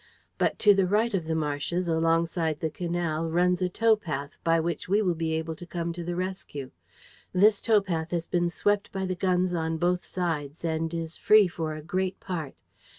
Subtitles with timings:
[0.39, 4.31] But to the right of the marshes, alongside of the canal, runs a tow path
[4.43, 6.71] by which we will be able to come to the rescue.
[7.33, 11.47] This tow path has been swept by the guns on both sides and is free
[11.47, 12.55] for a great part.